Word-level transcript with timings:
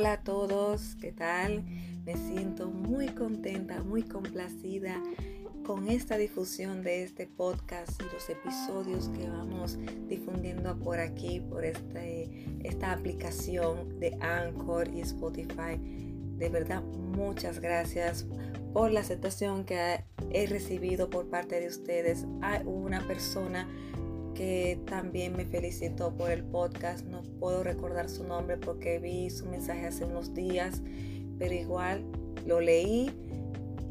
Hola 0.00 0.12
a 0.14 0.22
todos, 0.22 0.96
¿qué 0.98 1.12
tal? 1.12 1.62
Me 2.06 2.16
siento 2.16 2.70
muy 2.70 3.08
contenta, 3.08 3.82
muy 3.82 4.02
complacida 4.02 4.98
con 5.62 5.88
esta 5.88 6.16
difusión 6.16 6.82
de 6.82 7.02
este 7.02 7.26
podcast 7.26 8.00
y 8.00 8.04
los 8.04 8.30
episodios 8.30 9.10
que 9.10 9.28
vamos 9.28 9.78
difundiendo 10.08 10.74
por 10.78 10.98
aquí, 11.00 11.40
por 11.40 11.66
este, 11.66 12.46
esta 12.64 12.92
aplicación 12.92 14.00
de 14.00 14.16
Anchor 14.22 14.88
y 14.88 15.02
Spotify. 15.02 15.76
De 16.38 16.48
verdad, 16.48 16.82
muchas 16.82 17.60
gracias 17.60 18.26
por 18.72 18.92
la 18.92 19.00
aceptación 19.00 19.66
que 19.66 20.02
he 20.30 20.46
recibido 20.46 21.10
por 21.10 21.28
parte 21.28 21.60
de 21.60 21.68
ustedes. 21.68 22.24
Hay 22.40 22.62
una 22.64 23.06
persona 23.06 23.68
que 24.40 24.78
también 24.86 25.36
me 25.36 25.44
felicitó 25.44 26.16
por 26.16 26.30
el 26.30 26.42
podcast. 26.42 27.04
No 27.04 27.20
puedo 27.38 27.62
recordar 27.62 28.08
su 28.08 28.24
nombre 28.24 28.56
porque 28.56 28.98
vi 28.98 29.28
su 29.28 29.44
mensaje 29.44 29.86
hace 29.86 30.06
unos 30.06 30.32
días, 30.32 30.80
pero 31.38 31.52
igual 31.52 32.06
lo 32.46 32.58
leí 32.58 33.10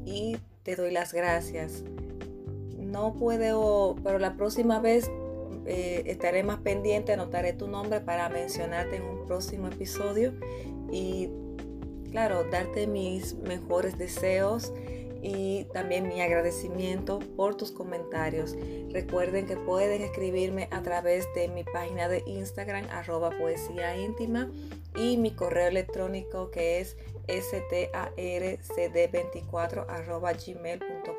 y 0.08 0.38
te 0.64 0.76
doy 0.76 0.90
las 0.90 1.14
gracias. 1.14 1.84
No 2.80 3.14
puedo, 3.14 3.96
pero 4.04 4.18
la 4.18 4.38
próxima 4.38 4.80
vez 4.80 5.12
eh, 5.68 6.02
estaré 6.08 6.42
más 6.42 6.58
pendiente, 6.62 7.14
anotaré 7.14 7.54
tu 7.54 7.68
nombre 7.68 8.02
para 8.02 8.28
mencionarte 8.28 8.96
en 8.96 9.04
un 9.04 9.28
próximo 9.28 9.68
episodio 9.68 10.34
y 10.92 11.30
claro, 12.10 12.44
darte 12.46 12.88
mis 12.88 13.36
mejores 13.36 14.00
deseos 14.00 14.74
y 15.22 15.66
también 15.74 16.08
mi 16.08 16.22
agradecimiento 16.22 17.20
por 17.36 17.56
tus 17.56 17.72
comentarios. 17.72 18.56
Recuerden 18.92 19.46
que 19.46 19.58
pueden 19.58 20.02
escribirme 20.02 20.70
a 20.72 20.82
través 20.82 21.28
de 21.36 21.50
mi 21.50 21.64
página 21.64 22.08
de 22.08 22.24
Instagram 22.26 22.88
arroba 22.90 23.30
poesía 23.32 23.98
íntima 23.98 24.50
y 24.96 25.18
mi 25.18 25.32
correo 25.32 25.68
electrónico 25.68 26.50
que 26.52 26.80
es 26.80 26.96
starcd24 27.28 29.86
arroba 29.88 30.34
gmail.com 30.34 31.19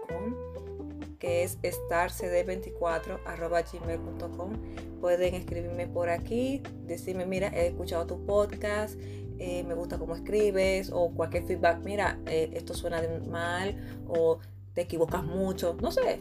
que 1.20 1.44
es 1.44 1.58
starcd24 1.62 3.20
arroba 3.24 3.62
gmail.com 3.62 4.52
pueden 5.00 5.34
escribirme 5.34 5.86
por 5.86 6.08
aquí 6.08 6.62
decirme 6.86 7.26
mira 7.26 7.48
he 7.54 7.68
escuchado 7.68 8.06
tu 8.06 8.26
podcast 8.26 8.98
eh, 9.42 9.64
me 9.64 9.72
gusta 9.72 9.98
cómo 9.98 10.14
escribes 10.14 10.90
o 10.92 11.12
cualquier 11.12 11.44
feedback, 11.44 11.82
mira, 11.82 12.18
eh, 12.26 12.50
esto 12.52 12.74
suena 12.74 13.00
mal 13.26 13.74
o 14.06 14.38
te 14.74 14.82
equivocas 14.82 15.24
mucho, 15.24 15.78
no 15.80 15.90
sé. 15.90 16.20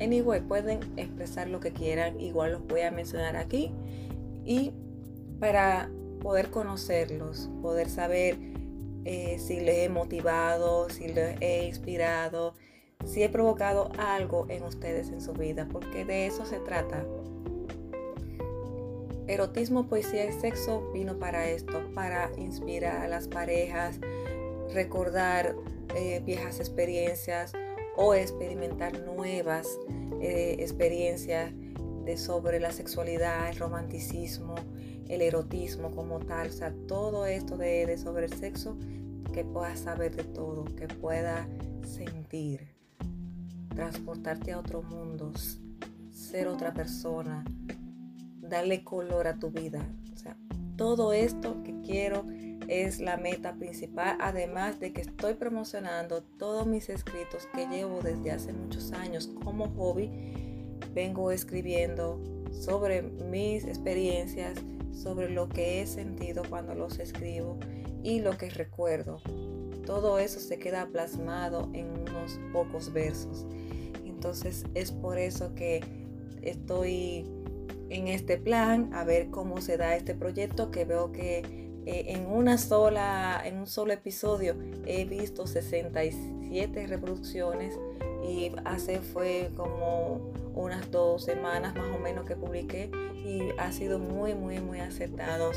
Anyway, 0.00 0.40
pueden 0.40 0.80
expresar 0.96 1.48
lo 1.48 1.60
que 1.60 1.74
quieran, 1.74 2.18
igual 2.18 2.52
los 2.52 2.66
voy 2.66 2.80
a 2.80 2.90
mencionar 2.90 3.36
aquí. 3.36 3.70
Y 4.46 4.72
para 5.40 5.90
poder 6.22 6.48
conocerlos, 6.48 7.50
poder 7.60 7.90
saber 7.90 8.38
eh, 9.04 9.36
si 9.38 9.60
les 9.60 9.84
he 9.84 9.88
motivado, 9.90 10.88
si 10.88 11.08
les 11.08 11.36
he 11.42 11.66
inspirado, 11.66 12.54
si 13.04 13.22
he 13.22 13.28
provocado 13.28 13.90
algo 13.98 14.46
en 14.48 14.62
ustedes 14.62 15.08
en 15.08 15.20
su 15.20 15.32
vida, 15.32 15.68
porque 15.70 16.04
de 16.04 16.26
eso 16.26 16.44
se 16.44 16.58
trata. 16.58 17.04
Erotismo, 19.26 19.86
poesía 19.86 20.24
y 20.24 20.32
sexo 20.32 20.90
vino 20.92 21.18
para 21.18 21.48
esto, 21.48 21.80
para 21.94 22.30
inspirar 22.36 23.02
a 23.02 23.08
las 23.08 23.28
parejas, 23.28 23.98
recordar 24.72 25.54
eh, 25.94 26.20
viejas 26.24 26.58
experiencias 26.58 27.52
o 27.96 28.14
experimentar 28.14 28.98
nuevas 29.00 29.78
eh, 30.20 30.56
experiencias 30.58 31.52
de 32.04 32.16
sobre 32.16 32.60
la 32.60 32.72
sexualidad, 32.72 33.48
el 33.48 33.56
romanticismo, 33.56 34.54
el 35.08 35.22
erotismo 35.22 35.94
como 35.94 36.18
tal, 36.20 36.48
o 36.48 36.52
sea, 36.52 36.74
todo 36.88 37.26
esto 37.26 37.56
de, 37.56 37.96
sobre 37.98 38.26
el 38.26 38.32
sexo, 38.32 38.76
que 39.32 39.44
puedas 39.44 39.80
saber 39.80 40.14
de 40.16 40.24
todo, 40.24 40.64
que 40.64 40.88
pueda 40.88 41.48
sentir, 41.84 42.71
transportarte 43.74 44.52
a 44.52 44.58
otro 44.58 44.82
mundo, 44.82 45.32
ser 46.10 46.48
otra 46.48 46.72
persona, 46.72 47.44
darle 48.40 48.84
color 48.84 49.26
a 49.26 49.38
tu 49.38 49.50
vida. 49.50 49.86
O 50.14 50.16
sea, 50.16 50.36
todo 50.76 51.12
esto 51.12 51.62
que 51.62 51.80
quiero 51.80 52.24
es 52.68 53.00
la 53.00 53.16
meta 53.16 53.54
principal, 53.54 54.16
además 54.20 54.80
de 54.80 54.92
que 54.92 55.02
estoy 55.02 55.34
promocionando 55.34 56.22
todos 56.22 56.66
mis 56.66 56.88
escritos 56.88 57.46
que 57.54 57.66
llevo 57.66 58.00
desde 58.02 58.30
hace 58.30 58.52
muchos 58.52 58.92
años 58.92 59.30
como 59.44 59.68
hobby. 59.70 60.10
Vengo 60.94 61.32
escribiendo 61.32 62.20
sobre 62.52 63.02
mis 63.02 63.64
experiencias, 63.64 64.58
sobre 64.92 65.30
lo 65.30 65.48
que 65.48 65.80
he 65.80 65.86
sentido 65.86 66.42
cuando 66.48 66.74
los 66.74 66.98
escribo 66.98 67.58
y 68.02 68.20
lo 68.20 68.36
que 68.36 68.50
recuerdo. 68.50 69.20
Todo 69.86 70.18
eso 70.18 70.38
se 70.38 70.58
queda 70.58 70.86
plasmado 70.86 71.68
en 71.72 71.88
unos 71.88 72.38
pocos 72.52 72.92
versos. 72.92 73.46
Entonces 74.22 74.66
es 74.74 74.92
por 74.92 75.18
eso 75.18 75.52
que 75.56 75.80
estoy 76.42 77.26
en 77.90 78.06
este 78.06 78.36
plan, 78.36 78.94
a 78.94 79.02
ver 79.02 79.30
cómo 79.30 79.60
se 79.60 79.76
da 79.76 79.96
este 79.96 80.14
proyecto, 80.14 80.70
que 80.70 80.84
veo 80.84 81.10
que 81.10 81.38
eh, 81.86 82.04
en 82.06 82.26
una 82.26 82.56
sola, 82.56 83.42
en 83.44 83.58
un 83.58 83.66
solo 83.66 83.92
episodio 83.92 84.54
he 84.86 85.06
visto 85.06 85.48
67 85.48 86.86
reproducciones 86.86 87.76
y 88.22 88.52
hace 88.64 89.00
fue 89.00 89.50
como 89.56 90.30
unas 90.54 90.88
dos 90.92 91.24
semanas 91.24 91.74
más 91.74 91.92
o 91.92 91.98
menos 91.98 92.24
que 92.24 92.36
publiqué 92.36 92.92
y 93.16 93.48
ha 93.58 93.72
sido 93.72 93.98
muy 93.98 94.34
muy 94.34 94.60
muy 94.60 94.78
aceptado 94.78 95.50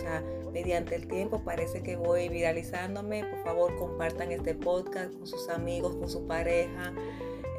mediante 0.55 0.95
el 0.95 1.09
tiempo 1.09 1.41
parece 1.43 1.83
que 1.83 1.97
voy 1.97 2.29
viralizándome 2.29 3.25
por 3.25 3.43
favor 3.43 3.75
compartan 3.75 4.31
este 4.31 4.55
podcast 4.55 5.13
con 5.13 5.27
sus 5.27 5.49
amigos 5.49 5.97
con 5.97 6.09
su 6.09 6.27
pareja 6.27 6.93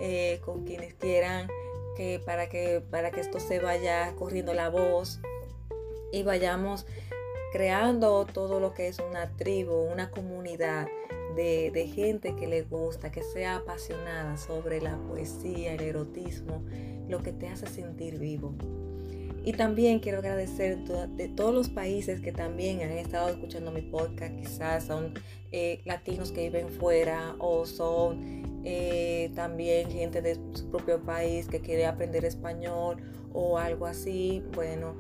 eh, 0.01 0.41
con 0.43 0.65
quienes 0.65 0.95
quieran 0.95 1.47
que 1.95 2.23
para 2.25 2.49
que 2.49 2.83
para 2.91 3.11
que 3.11 3.21
esto 3.21 3.39
se 3.39 3.61
vaya 3.61 4.15
corriendo 4.17 4.55
la 4.55 4.71
voz 4.71 5.21
y 6.11 6.23
vayamos 6.23 6.87
creando 7.53 8.25
todo 8.25 8.61
lo 8.61 8.73
que 8.73 8.89
es 8.89 8.99
una 8.99 9.37
tribu, 9.37 9.75
una 9.75 10.11
comunidad 10.11 10.89
de, 11.35 11.71
de, 11.71 11.87
gente 11.87 12.35
que 12.35 12.47
le 12.47 12.63
gusta, 12.63 13.13
que 13.13 13.23
sea 13.23 13.57
apasionada 13.57 14.39
sobre 14.39 14.81
la 14.81 14.97
poesía, 14.97 15.75
el 15.75 15.83
erotismo, 15.83 16.65
lo 17.09 17.23
que 17.23 17.33
te 17.33 17.49
hace 17.49 17.67
sentir 17.67 18.19
vivo. 18.19 18.55
Y 19.47 19.53
también 19.53 20.01
quiero 20.01 20.19
agradecer 20.19 20.77
de 20.81 21.29
todos 21.29 21.55
los 21.55 21.69
países 21.69 22.21
que 22.21 22.33
también 22.33 22.81
han 22.81 22.91
estado 22.91 23.29
escuchando 23.29 23.71
mi 23.71 23.81
podcast, 23.81 24.35
quizás 24.35 24.87
son 24.87 25.15
eh, 25.53 25.83
latinos 25.85 26.33
que 26.33 26.51
viven 26.51 26.69
fuera 26.69 27.37
o 27.39 27.65
son 27.65 28.63
eh, 28.65 29.31
también 29.37 29.89
gente 29.89 30.21
de 30.21 30.35
su 30.35 30.69
propio 30.69 31.01
país 31.01 31.47
que 31.47 31.61
quiere 31.61 31.87
aprender 31.87 32.25
español 32.25 32.97
o 33.33 33.57
algo 33.57 33.87
así. 33.87 34.43
Bueno, 34.53 34.97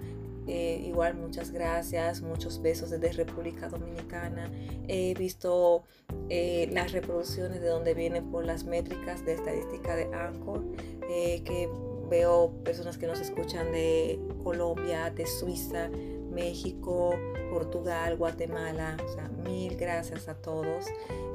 eh, 0.47 0.81
igual 0.87 1.17
muchas 1.17 1.51
gracias, 1.51 2.23
muchos 2.23 2.62
besos 2.62 2.91
desde 2.91 3.15
República 3.15 3.69
Dominicana. 3.69 4.49
He 4.87 5.12
visto 5.15 5.83
las 6.29 6.93
reproducciones 6.93 7.61
de 7.61 7.67
donde 7.67 7.95
vienen 7.95 8.31
por 8.31 8.47
las 8.47 8.62
métricas 8.62 9.25
de 9.25 9.33
estadística 9.33 9.97
de 9.97 10.05
Anchor, 10.15 10.62
que 11.09 11.69
veo 12.09 12.53
personas 12.65 12.99
que 12.99 13.06
nos 13.06 13.21
escuchan 13.21 13.72
de 13.72 14.21
Colombia, 14.43 15.11
de 15.11 15.27
Suiza, 15.27 15.89
México, 16.31 17.15
Portugal, 17.50 18.17
Guatemala. 18.17 18.97
O 19.05 19.09
sea, 19.09 19.28
mil 19.44 19.77
gracias 19.77 20.28
a 20.28 20.34
todos 20.34 20.87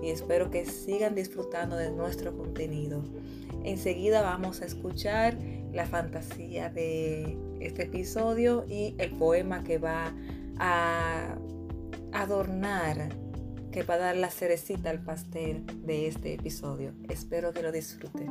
y 0.02 0.10
espero 0.10 0.50
que 0.50 0.66
sigan 0.66 1.16
disfrutando 1.16 1.76
de 1.76 1.92
nuestro 1.92 2.36
contenido. 2.38 3.04
Enseguida 3.64 4.22
vamos 4.22 4.62
a 4.62 4.66
escuchar 4.66 5.38
la 5.74 5.86
fantasía 5.86 6.70
de 6.70 7.38
este 7.60 7.84
episodio 7.84 8.66
y 8.68 8.96
el 8.98 9.12
poema 9.12 9.64
que 9.64 9.78
va 9.78 10.14
a 10.58 11.38
adornar, 12.12 13.10
que 13.72 13.84
va 13.84 13.96
a 13.96 13.98
dar 13.98 14.18
la 14.18 14.30
cerecita 14.30 14.90
al 14.90 15.04
pastel 15.04 15.66
de 15.86 16.08
este 16.08 16.34
episodio. 16.34 16.94
Espero 17.10 17.54
que 17.54 17.62
lo 17.62 17.72
disfruten. 17.72 18.30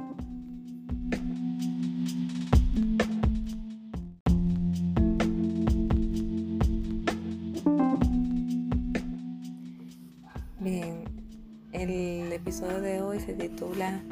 Episodio 12.60 12.82
de 12.82 13.00
hoy 13.00 13.20
se 13.20 13.32
titula 13.32 14.02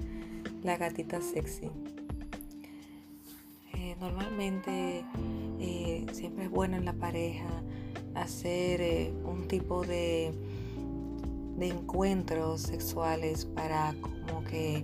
La 0.62 0.78
gatita 0.78 1.20
sexy. 1.20 1.68
Eh, 3.74 3.94
normalmente 4.00 5.04
eh, 5.60 6.06
siempre 6.12 6.44
es 6.44 6.50
bueno 6.50 6.78
en 6.78 6.86
la 6.86 6.94
pareja 6.94 7.62
hacer 8.14 8.80
eh, 8.80 9.12
un 9.26 9.48
tipo 9.48 9.84
de, 9.84 10.32
de 11.58 11.68
encuentros 11.68 12.62
sexuales 12.62 13.44
para 13.44 13.94
como 14.00 14.42
que 14.44 14.82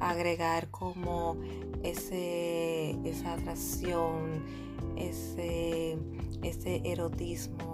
agregar 0.00 0.70
como 0.70 1.36
ese, 1.82 2.96
esa 3.04 3.34
atracción, 3.34 4.42
ese, 4.96 5.98
ese 6.42 6.80
erotismo, 6.82 7.71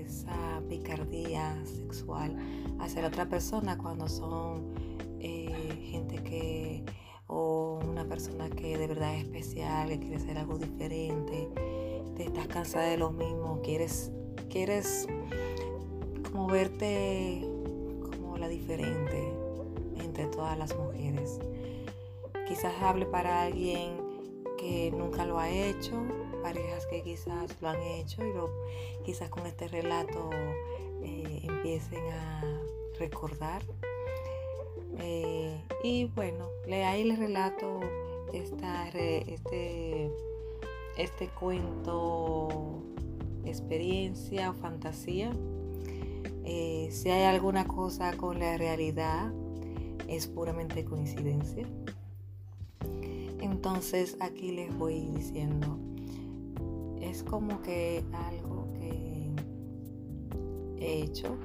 esa 0.00 0.62
picardía 0.68 1.56
sexual 1.64 2.36
hacia 2.78 3.02
la 3.02 3.08
otra 3.08 3.28
persona 3.28 3.78
cuando 3.78 4.08
son 4.08 4.74
eh, 5.20 5.88
gente 5.90 6.22
que 6.22 6.84
o 7.26 7.78
una 7.88 8.04
persona 8.04 8.50
que 8.50 8.76
de 8.76 8.86
verdad 8.88 9.14
es 9.14 9.24
especial, 9.24 9.88
que 9.88 10.00
quiere 10.00 10.16
hacer 10.16 10.36
algo 10.36 10.58
diferente, 10.58 11.48
te 12.16 12.24
estás 12.24 12.48
cansada 12.48 12.86
de 12.86 12.96
lo 12.96 13.12
mismo, 13.12 13.60
quieres, 13.62 14.10
quieres 14.48 15.06
como 16.30 16.48
verte 16.48 17.46
como 18.10 18.36
la 18.36 18.48
diferente 18.48 19.32
entre 20.00 20.26
todas 20.26 20.58
las 20.58 20.76
mujeres. 20.76 21.38
Quizás 22.48 22.74
hable 22.82 23.06
para 23.06 23.42
alguien 23.42 23.92
que 24.58 24.90
nunca 24.90 25.24
lo 25.24 25.38
ha 25.38 25.48
hecho, 25.50 26.02
parejas 26.42 26.86
que 26.86 27.02
quizás 27.02 27.56
lo 27.60 27.68
han 27.68 27.82
hecho 27.82 28.24
y 28.24 28.32
lo, 28.32 28.50
quizás 29.04 29.28
con 29.28 29.46
este 29.46 29.68
relato 29.68 30.30
eh, 31.02 31.40
empiecen 31.42 32.04
a 32.12 32.60
recordar. 32.98 33.62
Eh, 34.98 35.60
y 35.82 36.04
bueno, 36.06 36.46
le, 36.66 36.84
ahí 36.84 37.04
les 37.04 37.18
relato 37.18 37.80
esta, 38.32 38.88
este, 38.88 40.10
este 40.96 41.28
cuento, 41.28 42.82
experiencia 43.44 44.50
o 44.50 44.54
fantasía. 44.54 45.32
Eh, 46.44 46.88
si 46.90 47.10
hay 47.10 47.24
alguna 47.24 47.66
cosa 47.66 48.16
con 48.16 48.38
la 48.40 48.56
realidad, 48.56 49.32
es 50.08 50.26
puramente 50.26 50.84
coincidencia. 50.84 51.66
Entonces 53.40 54.16
aquí 54.20 54.52
les 54.52 54.76
voy 54.76 55.08
diciendo, 55.14 55.78
es 57.10 57.24
como 57.24 57.60
que 57.62 58.04
algo 58.12 58.72
que 58.74 59.30
he 60.78 61.02
hecho 61.02 61.36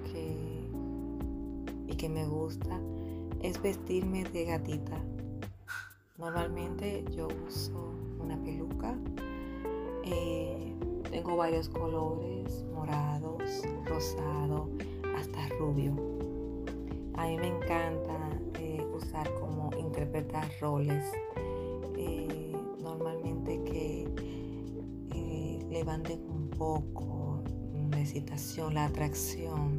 y 1.87 1.95
que 1.95 2.07
me 2.07 2.27
gusta 2.27 2.79
es 3.41 3.59
vestirme 3.61 4.23
de 4.25 4.45
gatita. 4.45 5.03
Normalmente 6.19 7.03
yo 7.15 7.27
uso 7.47 7.93
una 8.19 8.37
peluca. 8.43 8.95
Eh, 10.03 10.75
tengo 11.09 11.35
varios 11.35 11.67
colores, 11.69 12.63
morados, 12.73 13.41
rosado, 13.85 14.69
hasta 15.17 15.49
rubio. 15.57 15.93
A 17.15 17.25
mí 17.25 17.37
me 17.37 17.47
encanta 17.47 18.39
eh, 18.59 18.85
usar 18.93 19.33
como 19.39 19.71
interpretar 19.79 20.47
roles. 20.61 21.03
Levanten 25.75 26.21
un 26.29 26.49
poco 26.51 27.43
la 27.91 27.99
excitación, 27.99 28.75
la 28.75 28.85
atracción 28.85 29.77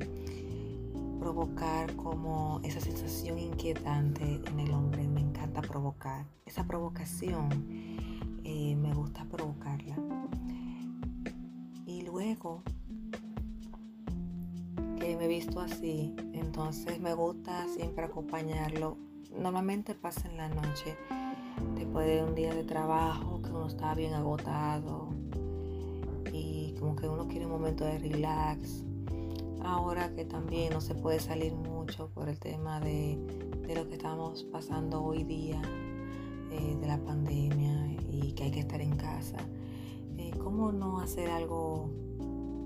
provocar 1.19 1.97
como 1.97 2.61
esa 2.65 2.81
sensación 2.81 3.39
inquietante 3.39 4.43
en 4.47 4.61
el 4.61 4.73
hombre. 4.73 5.09
Me 5.09 5.23
encanta 5.23 5.63
provocar. 5.63 6.27
Esa 6.45 6.65
provocación 6.65 7.49
eh, 8.45 8.77
me 8.77 8.93
gusta 8.93 9.25
provocarla. 9.25 9.97
Y 11.87 12.03
luego 12.03 12.63
que 15.01 15.17
me 15.17 15.25
he 15.25 15.29
visto 15.29 15.61
así, 15.61 16.15
entonces 16.35 17.01
me 17.01 17.15
gusta 17.15 17.67
siempre 17.69 18.05
acompañarlo. 18.05 18.99
Normalmente 19.35 19.95
pasa 19.95 20.29
en 20.29 20.37
la 20.37 20.51
noche, 20.51 20.95
después 21.75 22.07
de 22.07 22.23
un 22.23 22.35
día 22.35 22.55
de 22.55 22.65
trabajo, 22.65 23.41
que 23.41 23.49
uno 23.49 23.67
está 23.67 23.95
bien 23.95 24.13
agotado 24.13 25.26
como 26.79 26.97
que 26.97 27.09
uno 27.09 27.27
quiere 27.29 27.47
un 27.47 27.53
momento 27.53 27.85
de 27.85 27.99
relax 27.99 28.85
ahora 29.67 30.15
que 30.15 30.25
también 30.25 30.73
no 30.73 30.81
se 30.81 30.95
puede 30.95 31.19
salir 31.19 31.53
mucho 31.55 32.09
por 32.15 32.29
el 32.29 32.39
tema 32.39 32.81
de, 32.81 33.19
lo 33.75 33.89
que 33.89 33.95
estamos 33.95 34.45
pasando 34.45 35.03
hoy 35.03 35.25
día, 35.25 35.61
eh, 36.51 36.77
de 36.81 36.87
la 36.87 36.99
pandemia 36.99 37.89
y 38.11 38.33
que 38.33 38.45
hay 38.45 38.51
que 38.53 38.61
estar 38.61 38.81
en 38.81 38.97
casa, 38.97 39.39
eh, 40.19 40.31
¿cómo 40.39 40.71
no 40.71 41.01
hacer 41.01 41.29
algo 41.31 41.91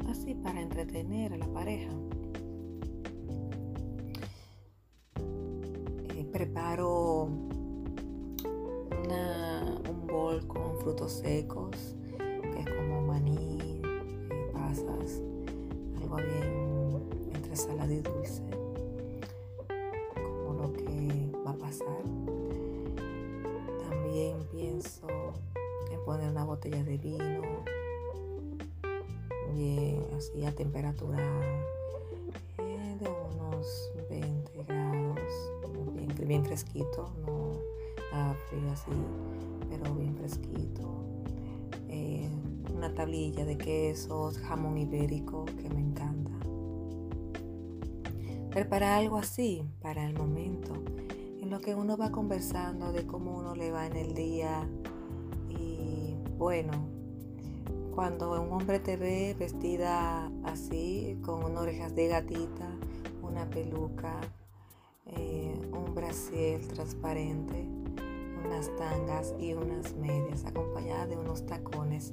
así 0.08 0.34
para 0.34 0.60
entretener 0.60 1.32
a 1.32 1.38
la 1.38 1.46
pareja? 1.46 1.90
Eh, 6.14 6.24
preparo 6.30 7.24
un 9.88 10.06
bol 10.06 10.46
con 10.46 10.76
frutos 10.78 11.12
secos, 11.12 11.96
bien 16.16 17.56
salada 17.56 17.92
y 17.92 18.00
dulce, 18.00 18.42
como 20.14 20.62
lo 20.62 20.72
que 20.72 21.30
va 21.44 21.50
a 21.50 21.56
pasar. 21.56 22.02
También 23.88 24.36
pienso 24.50 25.06
en 25.90 26.04
poner 26.04 26.30
una 26.30 26.44
botella 26.44 26.82
de 26.84 26.96
vino, 26.96 27.42
bien 29.54 30.06
así 30.16 30.44
a 30.44 30.52
temperatura 30.52 31.18
eh, 32.58 32.96
de 33.00 33.08
unos 33.08 33.92
20 34.08 34.64
grados, 34.64 35.52
bien, 35.92 36.14
bien 36.26 36.44
fresquito, 36.44 37.10
no 37.26 37.58
nada 38.12 38.34
frío 38.48 38.70
así, 38.72 38.90
pero 39.68 39.94
bien 39.94 40.16
fresquito. 40.16 41.09
Una 42.80 42.94
tablilla 42.94 43.44
de 43.44 43.58
quesos, 43.58 44.38
jamón 44.38 44.78
ibérico 44.78 45.44
que 45.44 45.68
me 45.68 45.80
encanta 45.80 46.30
Prepara 48.48 48.96
algo 48.96 49.18
así 49.18 49.62
para 49.82 50.06
el 50.06 50.14
momento 50.14 50.72
en 51.42 51.50
lo 51.50 51.60
que 51.60 51.74
uno 51.74 51.98
va 51.98 52.10
conversando 52.10 52.90
de 52.90 53.06
cómo 53.06 53.36
uno 53.36 53.54
le 53.54 53.70
va 53.70 53.86
en 53.86 53.96
el 53.96 54.14
día. 54.14 54.66
Y 55.50 56.16
bueno, 56.38 56.72
cuando 57.94 58.40
un 58.40 58.50
hombre 58.50 58.80
te 58.80 58.96
ve 58.96 59.36
vestida 59.38 60.32
así, 60.44 61.18
con 61.20 61.58
orejas 61.58 61.94
de 61.94 62.08
gatita, 62.08 62.70
una 63.20 63.50
peluca, 63.50 64.18
eh, 65.04 65.54
un 65.70 65.94
brasier 65.94 66.66
transparente, 66.68 67.68
unas 68.50 68.74
tangas 68.76 69.34
y 69.38 69.54
unas 69.54 69.94
medias, 69.96 70.44
acompañada 70.44 71.06
de 71.06 71.16
unos 71.16 71.46
tacones 71.46 72.12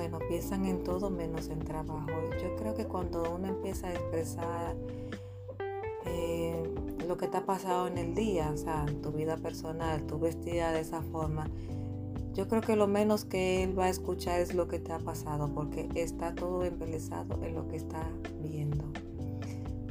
bueno, 0.00 0.18
piensan 0.30 0.64
en 0.64 0.82
todo 0.82 1.10
menos 1.10 1.50
en 1.50 1.58
trabajo. 1.58 2.08
Yo 2.42 2.56
creo 2.56 2.74
que 2.74 2.86
cuando 2.86 3.34
uno 3.34 3.48
empieza 3.48 3.88
a 3.88 3.92
expresar 3.92 4.74
eh, 6.06 6.72
lo 7.06 7.18
que 7.18 7.28
te 7.28 7.36
ha 7.36 7.44
pasado 7.44 7.86
en 7.86 7.98
el 7.98 8.14
día, 8.14 8.50
o 8.50 8.56
sea, 8.56 8.86
tu 9.02 9.12
vida 9.12 9.36
personal, 9.36 10.06
tu 10.06 10.18
vestida 10.18 10.72
de 10.72 10.80
esa 10.80 11.02
forma, 11.02 11.50
yo 12.32 12.48
creo 12.48 12.62
que 12.62 12.76
lo 12.76 12.86
menos 12.86 13.26
que 13.26 13.62
él 13.62 13.78
va 13.78 13.84
a 13.84 13.88
escuchar 13.90 14.40
es 14.40 14.54
lo 14.54 14.68
que 14.68 14.78
te 14.78 14.90
ha 14.90 15.00
pasado, 15.00 15.52
porque 15.54 15.86
está 15.94 16.34
todo 16.34 16.64
embelezado 16.64 17.38
en 17.44 17.54
lo 17.54 17.68
que 17.68 17.76
está 17.76 18.02
viendo. 18.42 18.84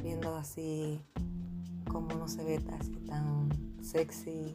Viendo 0.02 0.34
así 0.34 1.00
como 1.88 2.08
no 2.16 2.26
se 2.26 2.42
ve 2.42 2.60
así 2.80 2.96
tan 3.06 3.48
sexy, 3.82 4.54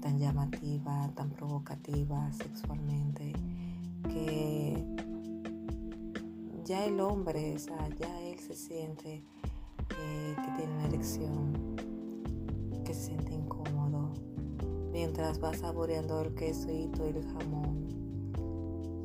tan 0.00 0.18
llamativa, 0.18 1.10
tan 1.14 1.30
provocativa 1.30 2.30
sexualmente 2.32 3.32
que 4.08 4.84
ya 6.64 6.84
el 6.84 7.00
hombre, 7.00 7.56
o 7.56 7.58
sea, 7.58 7.88
ya 7.98 8.20
él 8.20 8.38
se 8.38 8.54
siente 8.54 9.24
eh, 10.00 10.36
que 10.36 10.50
tiene 10.56 10.72
una 10.74 10.84
erección, 10.84 11.76
que 12.84 12.94
se 12.94 13.06
siente 13.06 13.32
incómodo, 13.34 14.12
mientras 14.92 15.42
va 15.42 15.54
saboreando 15.54 16.20
el 16.20 16.34
quesito 16.34 17.06
y 17.06 17.16
el 17.16 17.24
jamón, 17.32 18.32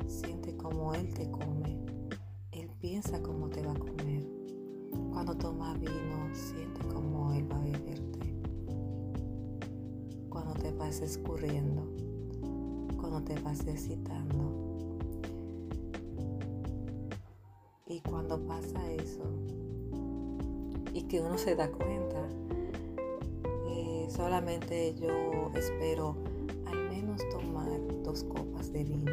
siente 0.06 0.56
como 0.56 0.94
él 0.94 1.12
te 1.14 1.30
come, 1.30 1.78
él 2.52 2.70
piensa 2.80 3.22
cómo 3.22 3.48
te 3.48 3.62
va 3.62 3.72
a 3.72 3.78
comer. 3.78 4.28
Cuando 5.12 5.36
toma 5.36 5.74
vino, 5.74 5.93
vas 10.84 11.00
escurriendo, 11.00 11.82
cuando 12.98 13.22
te 13.22 13.40
vas 13.40 13.66
excitando 13.66 14.34
Y 17.86 18.00
cuando 18.00 18.38
pasa 18.46 18.80
eso 18.92 19.22
y 20.92 21.02
que 21.02 21.20
uno 21.20 21.38
se 21.38 21.54
da 21.54 21.70
cuenta, 21.70 22.28
eh, 23.68 24.06
solamente 24.08 24.94
yo 24.94 25.50
espero 25.54 26.16
al 26.66 26.88
menos 26.90 27.20
tomar 27.30 27.68
dos 28.02 28.24
copas 28.24 28.72
de 28.72 28.84
vino. 28.84 29.12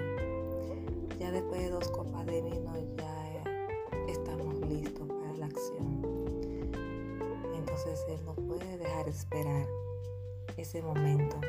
Ya 1.19 1.31
después 1.31 1.61
de 1.61 1.69
dos 1.69 1.87
copas 1.89 2.25
de 2.25 2.41
vino 2.41 2.73
ya 2.97 3.43
estamos 4.07 4.59
listos 4.67 5.07
para 5.07 5.37
la 5.37 5.45
acción. 5.45 6.01
Entonces 7.55 8.03
él 8.09 8.19
no 8.25 8.33
puede 8.35 8.77
dejar 8.77 9.07
esperar 9.09 9.60
ese 10.57 10.81
momento 10.81 11.39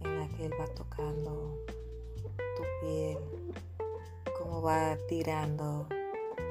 en 0.00 0.18
la 0.18 0.28
que 0.28 0.46
él 0.46 0.52
va 0.60 0.66
tocando 0.68 1.56
tu 2.56 2.62
va 4.66 4.96
tirando 5.08 5.86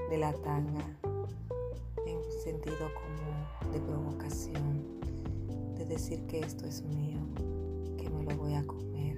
de 0.10 0.18
la 0.18 0.32
tanga 0.32 0.86
en 2.06 2.18
un 2.18 2.32
sentido 2.44 2.90
como 2.94 3.72
de 3.74 3.80
provocación, 3.82 4.84
de 5.78 5.86
decir 5.86 6.25
que 6.28 6.40
esto 6.40 6.66
es 6.66 6.82
mío, 6.84 7.20
que 7.98 8.10
me 8.10 8.24
lo 8.24 8.38
voy 8.38 8.54
a 8.54 8.64
comer, 8.66 9.18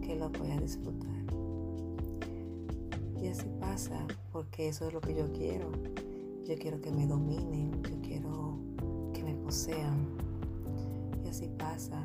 que 0.00 0.16
lo 0.16 0.30
voy 0.30 0.50
a 0.50 0.60
disfrutar. 0.60 1.10
Y 3.20 3.28
así 3.28 3.50
pasa, 3.60 4.06
porque 4.32 4.68
eso 4.68 4.86
es 4.86 4.94
lo 4.94 5.00
que 5.00 5.14
yo 5.14 5.30
quiero. 5.32 5.70
Yo 6.44 6.56
quiero 6.56 6.80
que 6.80 6.90
me 6.90 7.06
dominen, 7.06 7.82
yo 7.82 8.00
quiero 8.00 8.56
que 9.12 9.22
me 9.22 9.34
posean. 9.34 10.31
Así 11.32 11.48
pasa. 11.56 11.96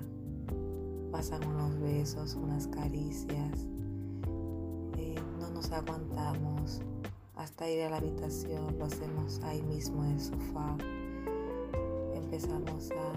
Pasan 1.12 1.46
unos 1.46 1.78
besos, 1.82 2.36
unas 2.36 2.66
caricias. 2.66 3.68
Eh, 4.98 5.20
no 5.38 5.50
nos 5.50 5.70
aguantamos 5.74 6.80
hasta 7.36 7.70
ir 7.70 7.82
a 7.82 7.90
la 7.90 7.98
habitación. 7.98 8.80
Lo 8.80 8.86
hacemos 8.86 9.42
ahí 9.44 9.62
mismo 9.64 10.06
en 10.06 10.12
el 10.12 10.22
sofá. 10.22 10.78
Empezamos 12.16 12.90
a, 12.92 13.12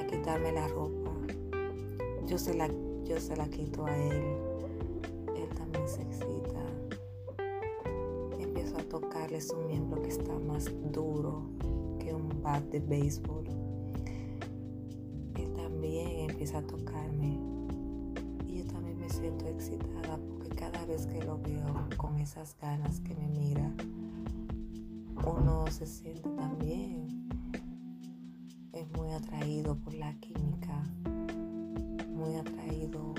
a 0.00 0.06
quitarme 0.06 0.52
la 0.52 0.68
ropa. 0.68 1.10
Yo 2.28 2.38
se 2.38 2.54
la, 2.54 2.68
yo 3.02 3.18
se 3.18 3.34
la 3.34 3.48
quito 3.48 3.84
a 3.84 3.96
él. 3.96 4.36
Él 5.34 5.48
también 5.56 5.88
se 5.88 6.02
excita 6.02 6.60
a 8.78 8.82
tocarle 8.88 9.40
su 9.40 9.56
miembro 9.56 10.02
que 10.02 10.10
está 10.10 10.38
más 10.38 10.70
duro 10.92 11.42
que 11.98 12.14
un 12.14 12.28
bat 12.42 12.62
de 12.70 12.78
béisbol. 12.78 13.43
A 16.56 16.62
tocarme 16.62 17.36
y 18.46 18.58
yo 18.58 18.66
también 18.66 18.98
me 18.98 19.08
siento 19.08 19.46
excitada 19.48 20.18
porque 20.18 20.48
cada 20.50 20.84
vez 20.86 21.06
que 21.06 21.24
lo 21.24 21.38
veo 21.38 21.88
con 21.96 22.16
esas 22.18 22.56
ganas 22.60 23.00
que 23.00 23.14
me 23.16 23.26
mira, 23.28 23.72
uno 25.26 25.66
se 25.70 25.86
siente 25.86 26.28
también 26.30 27.28
es 28.72 28.86
muy 28.96 29.10
atraído 29.12 29.76
por 29.76 29.94
la 29.94 30.12
química, 30.14 30.82
muy 32.10 32.36
atraído 32.36 33.14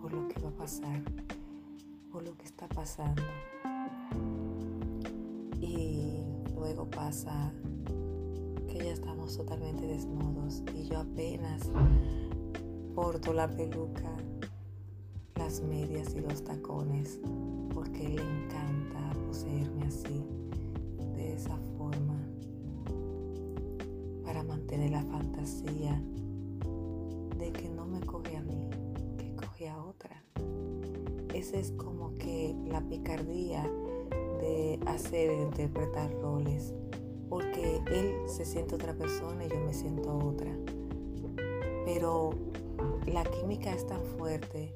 por 0.00 0.12
lo 0.12 0.28
que 0.28 0.40
va 0.40 0.48
a 0.48 0.52
pasar, 0.52 1.02
por 2.10 2.22
lo 2.22 2.34
que 2.36 2.44
está 2.44 2.66
pasando. 2.68 3.22
Y 5.60 6.18
luego 6.54 6.88
pasa 6.88 7.52
que 8.68 8.78
ya 8.78 8.92
estamos 8.92 9.36
totalmente 9.36 9.86
desnudos 9.86 10.62
y 10.74 10.84
yo 10.84 11.00
apenas 11.00 11.70
porto 12.94 13.32
la 13.32 13.48
peluca, 13.48 14.10
las 15.36 15.62
medias 15.62 16.14
y 16.14 16.20
los 16.20 16.42
tacones 16.44 17.20
porque 17.74 18.08
le 18.08 18.22
encanta 18.22 19.12
poseerme 19.26 19.86
así, 19.86 20.24
de 21.14 21.32
esa 21.34 21.56
forma, 21.78 22.20
para 24.24 24.42
mantener 24.42 24.90
la 24.90 25.02
fantasía 25.02 26.02
de 27.38 27.52
que 27.52 27.68
no 27.70 27.86
me 27.86 28.00
coge 28.00 28.36
a 28.36 28.42
mí, 28.42 28.68
que 29.16 29.34
coge 29.34 29.68
a 29.68 29.82
otra. 29.82 30.22
Esa 31.32 31.56
es 31.56 31.72
como 31.72 32.14
que 32.14 32.54
la 32.66 32.80
picardía 32.82 33.62
de 34.40 34.80
hacer, 34.86 35.30
de 35.30 35.42
interpretar 35.42 36.12
roles, 36.20 36.74
porque 37.28 37.80
él 37.92 38.14
se 38.26 38.44
siente 38.44 38.74
otra 38.74 38.94
persona 38.94 39.46
y 39.46 39.48
yo 39.48 39.60
me 39.60 39.72
siento 39.72 40.18
otra. 40.18 40.50
Pero 41.84 42.49
la 43.06 43.24
química 43.24 43.72
es 43.72 43.86
tan 43.86 44.02
fuerte, 44.04 44.74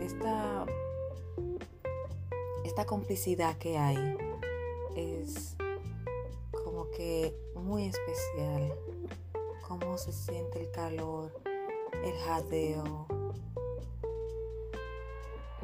esta, 0.00 0.64
esta 2.64 2.84
complicidad 2.86 3.58
que 3.58 3.76
hay 3.76 4.16
es 4.94 5.56
como 6.64 6.90
que 6.90 7.34
muy 7.54 7.86
especial, 7.86 8.72
cómo 9.66 9.98
se 9.98 10.12
siente 10.12 10.60
el 10.60 10.70
calor, 10.70 11.32
el 12.04 12.14
jadeo, 12.24 13.06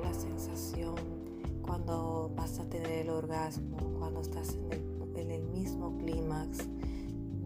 la 0.02 0.12
sensación 0.12 0.96
cuando 1.62 2.30
vas 2.34 2.58
a 2.58 2.68
tener 2.68 2.90
el 2.90 3.10
orgasmo, 3.10 3.76
cuando 3.98 4.20
estás 4.20 4.56
en 5.14 5.30
el, 5.30 5.42
mismo 5.44 5.96
clímax 5.98 6.66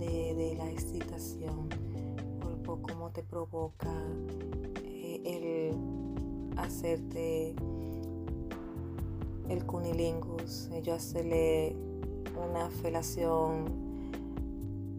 de, 0.06 0.54
la 0.56 0.70
excitación, 0.70 1.68
por, 2.64 2.80
cómo 2.82 3.10
te 3.10 3.22
provoca 3.22 3.92
eh, 4.84 5.20
el 5.24 6.58
hacerte 6.58 7.54
el 9.48 9.64
cunilingus, 9.64 10.70
yo 10.82 10.94
hacerle 10.94 11.76
una 12.50 12.68
felación 12.82 13.64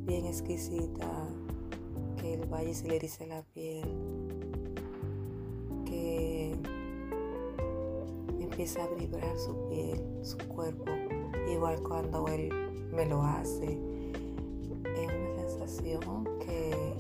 bien 0.06 0.26
exquisita, 0.26 1.10
que 2.22 2.36
el 2.36 2.46
valle 2.46 2.74
se 2.74 2.88
le 2.88 2.96
erice 2.96 3.28
la 3.28 3.42
piel, 3.54 4.18
empieza 8.58 8.84
a 8.84 8.88
vibrar 8.88 9.38
su 9.38 9.56
piel, 9.70 10.02
su 10.24 10.36
cuerpo, 10.48 10.92
igual 11.48 11.80
cuando 11.84 12.28
él 12.28 12.50
me 12.92 13.06
lo 13.06 13.22
hace. 13.22 13.78
Que, 15.82 16.94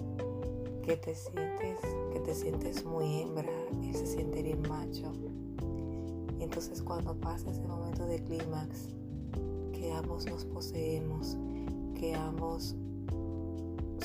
que 0.83 0.97
te 0.97 1.15
sientes, 1.15 1.79
que 2.13 2.19
te 2.19 2.33
sientes 2.33 2.85
muy 2.85 3.21
hembra, 3.21 3.49
él 3.83 3.95
se 3.95 4.05
siente 4.05 4.41
bien 4.43 4.61
macho. 4.61 5.11
Entonces 6.39 6.81
cuando 6.81 7.15
pasa 7.15 7.49
ese 7.51 7.61
momento 7.61 8.05
de 8.05 8.23
clímax, 8.23 8.89
que 9.73 9.91
ambos 9.91 10.25
nos 10.25 10.45
poseemos, 10.45 11.37
que 11.95 12.15
ambos 12.15 12.75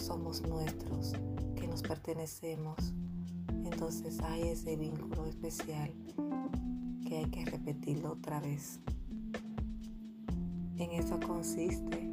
somos 0.01 0.43
nuestros, 0.43 1.13
que 1.57 1.67
nos 1.69 1.83
pertenecemos, 1.83 2.77
entonces 3.65 4.21
hay 4.21 4.49
ese 4.49 4.77
vínculo 4.77 5.27
especial 5.27 5.93
hay 7.17 7.27
que 7.27 7.45
repetirlo 7.45 8.13
otra 8.13 8.41
vez. 8.41 8.81
En 10.77 10.91
eso 10.93 11.19
consiste 11.21 12.11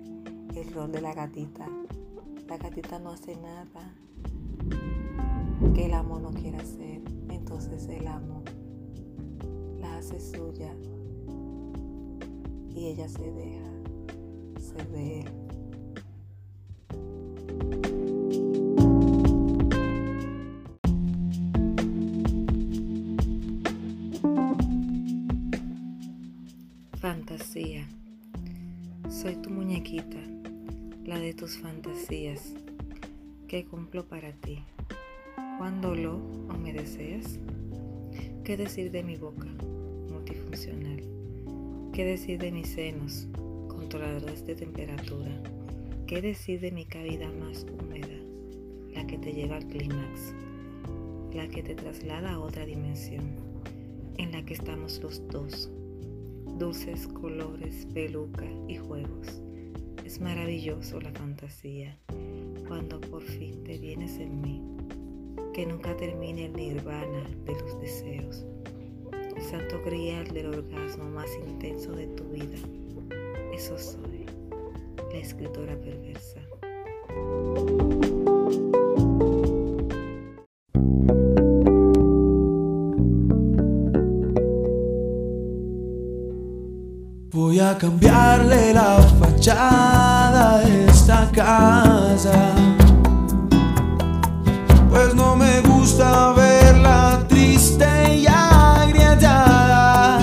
el 0.55 0.73
rol 0.73 0.91
de 0.91 1.01
la 1.01 1.13
gatita. 1.13 1.67
La 2.49 2.57
gatita 2.57 2.97
no 2.97 3.11
hace 3.11 3.35
nada 3.35 3.93
que 5.75 5.85
el 5.85 5.93
amo 5.93 6.19
no 6.19 6.31
quiera 6.31 6.57
hacer. 6.57 6.99
Entonces 7.29 7.87
el 7.87 8.07
amo 8.07 8.43
la 9.79 9.97
hace 9.97 10.19
suya 10.19 10.73
y 12.75 12.87
ella 12.87 13.07
se 13.07 13.31
deja 13.31 13.69
ser 14.59 14.89
de 14.89 15.19
él. 15.19 15.29
Fantasía. 26.99 27.87
Soy 29.07 29.35
tu 29.35 29.51
muñequita, 29.51 30.17
la 31.09 31.17
de 31.17 31.33
tus 31.33 31.57
fantasías, 31.57 32.53
que 33.47 33.65
cumplo 33.65 34.05
para 34.07 34.31
ti. 34.31 34.59
Cuando 35.57 35.95
lo 35.95 36.17
o 36.17 36.53
me 36.53 36.71
deseas, 36.71 37.39
¿qué 38.43 38.55
decir 38.55 38.91
de 38.91 39.01
mi 39.01 39.15
boca 39.15 39.47
multifuncional? 40.11 41.01
¿Qué 41.93 42.05
decir 42.05 42.37
de 42.37 42.51
mis 42.51 42.69
senos 42.69 43.27
controladores 43.69 44.45
de 44.45 44.53
temperatura? 44.53 45.31
¿Qué 46.05 46.21
decir 46.21 46.59
de 46.59 46.71
mi 46.71 46.85
cavidad 46.85 47.33
más 47.33 47.65
húmeda, 47.65 48.15
la 48.93 49.07
que 49.07 49.17
te 49.17 49.33
lleva 49.33 49.55
al 49.55 49.65
clímax, 49.65 50.35
la 51.33 51.47
que 51.47 51.63
te 51.63 51.73
traslada 51.73 52.33
a 52.33 52.39
otra 52.39 52.67
dimensión, 52.67 53.31
en 54.19 54.31
la 54.31 54.45
que 54.45 54.53
estamos 54.53 55.01
los 55.01 55.27
dos? 55.29 55.71
dulces 56.59 57.07
colores, 57.07 57.87
peluca 57.95 58.45
y 58.67 58.77
juegos. 58.77 59.48
Es 60.09 60.19
maravilloso 60.19 60.99
la 60.99 61.11
fantasía 61.11 61.95
cuando 62.67 62.99
por 62.99 63.21
fin 63.21 63.63
te 63.63 63.77
vienes 63.77 64.17
en 64.17 64.41
mí. 64.41 64.59
Que 65.53 65.67
nunca 65.67 65.95
termine 65.97 66.45
el 66.45 66.53
nirvana 66.53 67.29
de 67.45 67.51
los 67.53 67.79
deseos, 67.79 68.43
el 69.13 69.39
santo 69.43 69.79
grial 69.85 70.27
del 70.29 70.47
orgasmo 70.47 71.03
más 71.11 71.29
intenso 71.47 71.91
de 71.91 72.07
tu 72.07 72.23
vida. 72.23 72.57
Eso 73.53 73.77
soy, 73.77 74.25
la 75.11 75.19
escritora 75.19 75.79
perversa. 75.79 76.39
Voy 87.31 87.59
a 87.59 87.77
cambiarle 87.77 88.73
la 88.73 88.97
fachada 89.19 89.98
esta 90.39 91.29
casa, 91.31 92.53
pues 94.89 95.13
no 95.13 95.35
me 95.35 95.59
gusta 95.61 96.31
verla 96.31 97.25
triste 97.27 97.85
y 98.15 98.25
agriettada. 98.25 100.19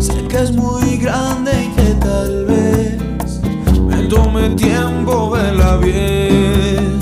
Sé 0.00 0.26
que 0.28 0.38
es 0.42 0.52
muy 0.52 0.96
grande 0.96 1.52
y 1.64 1.68
que 1.76 1.94
tal 1.94 2.46
vez 2.46 3.40
me 3.86 4.08
tome 4.08 4.50
tiempo 4.50 5.30
verla 5.30 5.76
bien. 5.76 6.98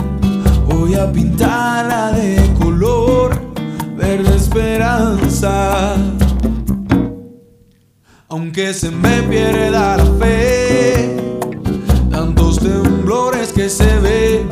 Voy 0.68 0.94
a 0.94 1.10
pintarla 1.10 2.12
de 2.12 2.52
color 2.58 3.40
verde 3.96 4.36
esperanza 4.36 5.96
aunque 8.32 8.72
se 8.72 8.90
me 8.90 9.22
pierda 9.24 9.98
la 9.98 10.04
fe 10.18 10.61
tantos 12.10 12.58
temblores 12.58 13.52
que 13.52 13.68
se 13.68 13.98
ven. 14.00 14.48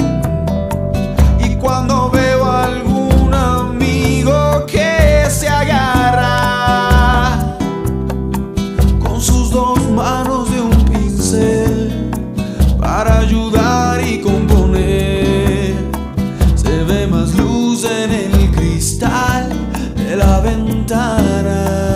Y 1.38 1.57
cuando 1.57 2.11
veo 2.11 2.45
a 2.45 2.64
algún 2.64 3.35
amigo 3.35 4.64
que 4.66 5.26
se 5.30 5.49
agarra 5.49 7.57
con 8.99 9.21
sus 9.21 9.50
dos 9.50 9.78
manos 9.90 10.50
de 10.50 10.61
un 10.61 10.85
pincel 10.87 12.11
para 12.78 13.19
ayudar 13.19 14.02
y 14.02 14.21
componer, 14.21 15.75
se 16.54 16.85
ve 16.85 17.07
más 17.07 17.35
luz 17.35 17.85
en 17.85 18.12
el 18.12 18.50
cristal 18.50 19.49
de 19.97 20.16
la 20.16 20.40
ventana. 20.40 21.89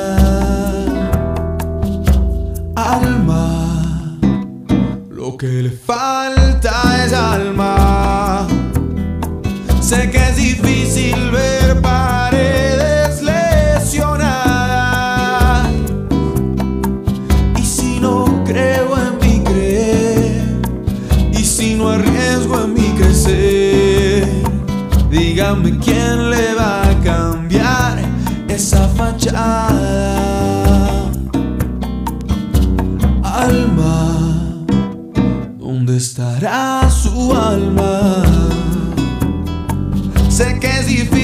Que 5.45 5.63
le 5.63 5.71
falta 5.71 7.05
es 7.05 7.13
alma. 7.13 8.47
Sé 9.83 10.11
que 10.11 10.17
es 10.17 10.37
difícil 10.37 11.31
ver 11.33 11.83
paredes 11.83 13.21
lesionadas. 13.21 14.39
Y 17.59 17.63
si 17.63 18.01
no 18.01 18.43
creo 18.47 18.97
en 18.97 19.19
mi 19.21 19.45
creer, 19.45 20.43
y 21.33 21.45
si 21.45 21.75
no 21.75 21.91
arriesgo 21.91 22.65
en 22.65 22.73
mi 22.73 22.89
crecer, 22.99 24.27
dígame 25.11 25.79
quién 25.79 26.31
le 26.31 26.55
va 26.55 26.89
a 26.89 27.01
cambiar 27.03 27.99
esa 28.49 28.89
fachada. 28.97 30.44
Su 37.03 37.35
alma? 37.35 38.23
Sé 40.29 40.59
que 40.61 40.67
es 40.67 40.87
difícil 40.87 41.24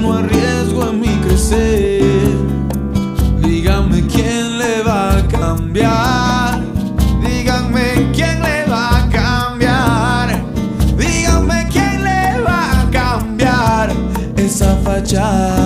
no 0.00 0.14
arriesgo 0.14 0.88
en 0.88 1.00
mi 1.00 1.14
crecer, 1.20 2.02
díganme 3.42 4.06
quién 4.06 4.58
le 4.58 4.82
va 4.82 5.18
a 5.18 5.28
cambiar. 5.28 6.60
Díganme 7.22 8.10
quién 8.14 8.42
le 8.42 8.66
va 8.70 8.98
a 8.98 9.08
cambiar. 9.10 10.42
Díganme 10.96 11.66
quién 11.70 12.02
le 12.04 12.40
va 12.42 12.82
a 12.82 12.90
cambiar 12.90 13.90
esa 14.36 14.76
fachada. 14.84 15.59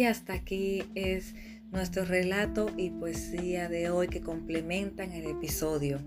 Y 0.00 0.04
hasta 0.04 0.32
aquí 0.32 0.82
es 0.94 1.34
nuestro 1.72 2.06
relato 2.06 2.70
y 2.74 2.88
poesía 2.88 3.68
de 3.68 3.90
hoy 3.90 4.08
que 4.08 4.22
complementan 4.22 5.12
el 5.12 5.26
episodio. 5.26 6.00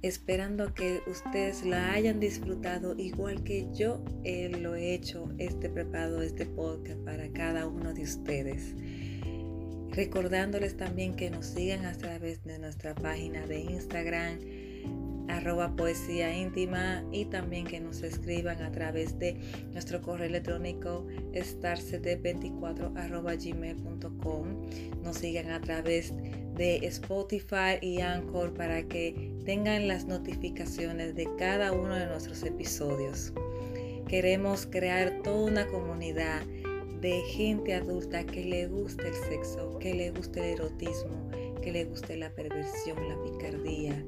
Esperando 0.00 0.72
que 0.72 1.02
ustedes 1.06 1.66
la 1.66 1.92
hayan 1.92 2.20
disfrutado 2.20 2.98
igual 2.98 3.44
que 3.44 3.66
yo 3.74 4.02
eh, 4.24 4.48
lo 4.48 4.76
he 4.76 4.94
hecho, 4.94 5.30
este 5.36 5.68
preparado 5.68 6.22
este 6.22 6.46
podcast 6.46 6.98
para 7.00 7.30
cada 7.34 7.66
uno 7.66 7.92
de 7.92 8.04
ustedes. 8.04 8.74
Recordándoles 9.90 10.74
también 10.78 11.16
que 11.16 11.28
nos 11.28 11.44
sigan 11.44 11.84
a 11.84 11.98
través 11.98 12.42
de 12.44 12.58
nuestra 12.58 12.94
página 12.94 13.46
de 13.46 13.60
Instagram, 13.60 14.38
arroba 15.28 15.74
poesía 15.76 16.36
íntima 16.36 17.04
y 17.12 17.26
también 17.26 17.66
que 17.66 17.80
nos 17.80 18.02
escriban 18.02 18.62
a 18.62 18.70
través 18.70 19.18
de 19.18 19.36
nuestro 19.72 20.00
correo 20.00 20.26
electrónico 20.26 21.06
starcd24 21.32 22.96
arroba 22.96 23.34
gmail.com 23.34 24.68
nos 25.02 25.16
sigan 25.16 25.50
a 25.50 25.60
través 25.60 26.12
de 26.56 26.76
Spotify 26.86 27.78
y 27.80 28.00
Anchor 28.00 28.52
para 28.52 28.82
que 28.82 29.32
tengan 29.44 29.86
las 29.88 30.06
notificaciones 30.06 31.14
de 31.14 31.28
cada 31.38 31.72
uno 31.72 31.94
de 31.94 32.06
nuestros 32.06 32.42
episodios. 32.42 33.32
Queremos 34.08 34.66
crear 34.66 35.22
toda 35.22 35.50
una 35.50 35.66
comunidad 35.66 36.42
de 37.00 37.20
gente 37.28 37.74
adulta 37.74 38.24
que 38.24 38.44
le 38.44 38.66
guste 38.66 39.06
el 39.06 39.14
sexo, 39.14 39.78
que 39.78 39.94
le 39.94 40.10
guste 40.10 40.40
el 40.40 40.58
erotismo, 40.58 41.30
que 41.62 41.70
le 41.70 41.84
guste 41.84 42.16
la 42.16 42.30
perversión, 42.30 42.96
la 43.08 43.22
picardía, 43.22 44.04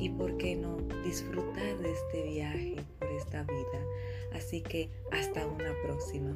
y 0.00 0.08
por 0.08 0.36
qué 0.38 0.56
no 0.56 0.78
disfrutar 1.04 1.78
de 1.78 1.92
este 1.92 2.22
viaje 2.22 2.76
por 2.98 3.08
esta 3.10 3.42
vida. 3.42 3.84
Así 4.32 4.62
que 4.62 4.90
hasta 5.12 5.46
una 5.46 5.74
próxima. 5.84 6.34